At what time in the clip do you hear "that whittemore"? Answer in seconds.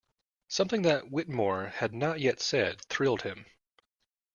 0.81-1.67